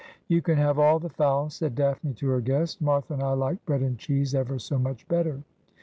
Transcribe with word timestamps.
'You 0.33 0.41
can 0.41 0.57
have 0.57 0.79
all 0.79 0.97
the 0.97 1.11
fowl,' 1.11 1.51
said 1.51 1.75
Daphne 1.75 2.15
to 2.15 2.27
her 2.29 2.41
guest;' 2.41 2.81
Martha 2.81 3.13
and 3.13 3.21
I 3.21 3.33
like 3.33 3.63
bread 3.67 3.81
and 3.81 3.99
cheese 3.99 4.33
ever 4.33 4.57
so 4.57 4.79
much 4.79 5.07
better.' 5.07 5.43